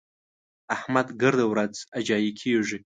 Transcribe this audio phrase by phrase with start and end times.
[0.75, 2.77] احمد ګرده ورځ اجايي کېږي.